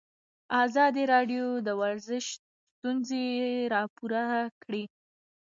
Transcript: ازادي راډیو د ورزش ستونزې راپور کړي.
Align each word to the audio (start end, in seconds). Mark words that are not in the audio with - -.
ازادي 0.63 1.03
راډیو 1.13 1.45
د 1.67 1.69
ورزش 1.81 2.25
ستونزې 2.75 3.25
راپور 3.73 4.11
کړي. 4.63 4.83